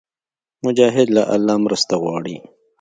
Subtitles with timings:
[0.65, 2.35] مجاهد له الله مرسته غواړي.